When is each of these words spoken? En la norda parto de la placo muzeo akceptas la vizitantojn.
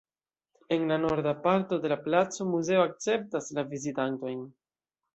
En 0.77 0.87
la 0.91 0.97
norda 1.03 1.33
parto 1.43 1.79
de 1.85 1.93
la 1.95 1.99
placo 2.09 2.49
muzeo 2.57 2.83
akceptas 2.89 3.55
la 3.59 3.69
vizitantojn. 3.77 4.47